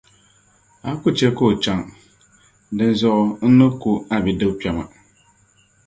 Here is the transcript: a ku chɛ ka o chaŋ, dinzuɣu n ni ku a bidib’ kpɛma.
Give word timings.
a 0.87 0.89
ku 1.01 1.09
chɛ 1.17 1.27
ka 1.37 1.43
o 1.49 1.51
chaŋ, 1.63 1.79
dinzuɣu 2.77 3.25
n 3.47 3.51
ni 3.57 3.67
ku 3.81 3.91
a 4.13 4.15
bidib’ 4.23 4.51
kpɛma. 4.59 4.83